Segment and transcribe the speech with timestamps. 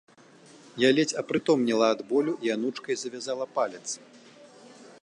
[0.83, 3.85] Я ледзь апрытомнела ад болю і анучкай завязала палец.